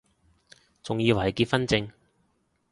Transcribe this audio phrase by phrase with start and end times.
[0.81, 1.91] 仲以為係結婚証